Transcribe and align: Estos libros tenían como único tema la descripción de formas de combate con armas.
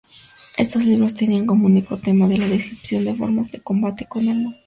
Estos 0.57 0.83
libros 0.83 1.13
tenían 1.13 1.45
como 1.45 1.67
único 1.67 1.95
tema 1.99 2.25
la 2.27 2.47
descripción 2.47 3.05
de 3.05 3.13
formas 3.13 3.51
de 3.51 3.59
combate 3.59 4.07
con 4.07 4.27
armas. 4.29 4.57